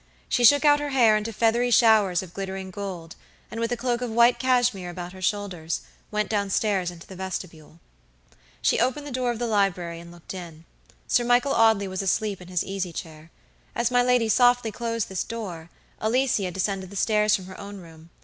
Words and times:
She 0.27 0.43
shook 0.43 0.65
out 0.65 0.79
her 0.79 0.89
hair 0.89 1.15
into 1.15 1.31
feathery 1.31 1.69
showers 1.69 2.23
of 2.23 2.33
glittering 2.33 2.71
gold, 2.71 3.15
and, 3.51 3.59
with 3.59 3.71
a 3.71 3.77
cloak 3.77 4.01
of 4.01 4.09
white 4.09 4.39
cashmere 4.39 4.89
about 4.89 5.13
her 5.13 5.21
shoulders, 5.21 5.81
went 6.09 6.27
down 6.27 6.49
stairs 6.49 6.89
into 6.89 7.05
the 7.05 7.15
vestibule. 7.15 7.79
She 8.63 8.79
opened 8.79 9.05
the 9.05 9.11
door 9.11 9.29
of 9.29 9.37
the 9.37 9.45
library 9.45 9.99
and 9.99 10.11
looked 10.11 10.33
in. 10.33 10.65
Sir 11.07 11.23
Michael 11.23 11.53
Audley 11.53 11.87
was 11.87 12.01
asleep 12.01 12.41
in 12.41 12.47
his 12.47 12.63
easy 12.63 12.91
chair. 12.91 13.29
As 13.75 13.91
my 13.91 14.01
lady 14.01 14.27
softly 14.27 14.71
closed 14.71 15.07
this 15.07 15.23
door 15.23 15.69
Alicia 15.99 16.49
descended 16.49 16.89
the 16.89 16.95
stairs 16.95 17.35
from 17.35 17.45
her 17.45 17.59
own 17.59 17.77
room. 17.79 18.09